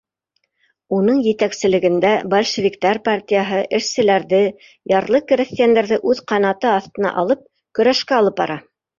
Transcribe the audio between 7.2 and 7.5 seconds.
алып,